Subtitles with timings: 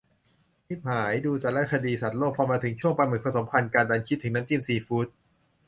[0.67, 1.13] ชิบหาย!
[1.25, 5.07] ดูสารคดีสัตว์โลก พอมาถึงช่วงปลาหมึกผสมพันธุ์กัน ดันคิดถึงน้ำจิ้มซีฟู๊ด!